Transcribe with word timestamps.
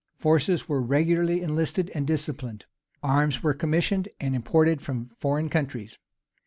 Forces 0.17 0.67
were 0.67 0.81
regularly 0.81 1.43
enlisted 1.43 1.91
and 1.93 2.07
disciplined. 2.07 2.65
Arms 3.03 3.43
were 3.43 3.53
commissioned 3.53 4.09
and 4.19 4.35
imported 4.35 4.81
from 4.81 5.09
foreign 5.19 5.47
countries. 5.47 5.95